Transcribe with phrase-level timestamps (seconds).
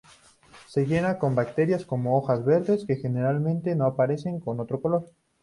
[0.65, 5.05] Se llena con brácteas como hojas verdes que generalmente no aparecen con otro color.